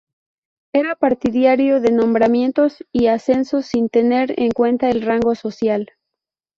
[0.73, 5.91] Era partidario de nombramientos y ascensos sin tener en cuenta el rango social.